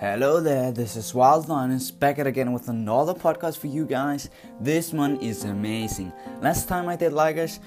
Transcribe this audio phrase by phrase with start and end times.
[0.00, 4.30] Hello there, this is Wild Linus back again with another podcast for you guys.
[4.60, 6.12] This one is amazing.
[6.40, 7.58] Last time I did Ligers,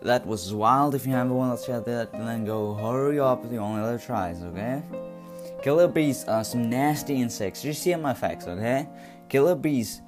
[0.00, 0.94] that was wild.
[0.94, 3.50] If you haven't watched that, then go hurry up.
[3.50, 4.80] The only other tries, okay?
[5.60, 7.62] Killer bees are some nasty insects.
[7.62, 8.88] Just see my facts, okay?
[9.28, 10.02] Killer bees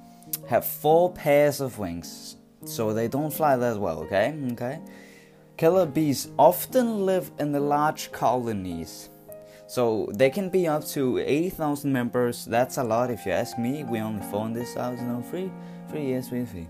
[0.47, 4.33] have four pairs of wings, so they don't fly that well, okay?
[4.53, 4.79] Okay.
[5.57, 9.09] Killer bees often live in the large colonies.
[9.67, 12.45] So they can be up to 80,000 members.
[12.45, 13.83] That's a lot if you ask me.
[13.83, 15.51] We only found this out in three,
[15.89, 16.67] three years, three.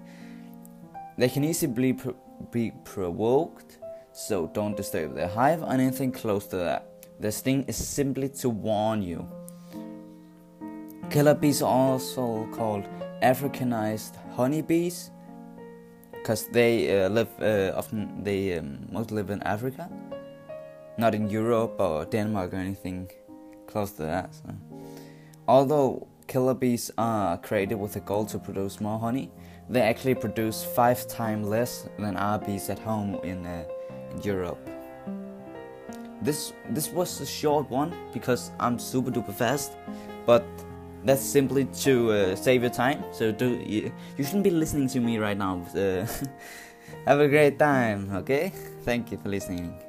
[1.17, 1.97] They can easily
[2.51, 3.79] be, provoked,
[4.11, 6.87] so don't disturb the hive or anything close to that.
[7.19, 9.27] The sting is simply to warn you.
[11.09, 12.85] Killer bees are also called
[13.21, 15.11] Africanized honeybees
[16.11, 19.89] because they uh, live uh, often they um, mostly live in Africa,
[20.97, 23.09] not in Europe or Denmark or anything
[23.67, 24.33] close to that.
[24.33, 24.53] So.
[25.47, 29.31] Although killer bees are created with a goal to produce more honey,
[29.69, 33.63] they actually produce five times less than our bees at home in, uh,
[34.11, 34.57] in Europe.
[36.21, 39.73] This this was a short one because I'm super duper fast,
[40.25, 40.43] but
[41.03, 43.03] that's simply to uh, save your time.
[43.11, 45.61] So do you, you shouldn't be listening to me right now.
[45.75, 46.07] Uh,
[47.07, 48.51] have a great time, okay?
[48.83, 49.84] Thank you for listening.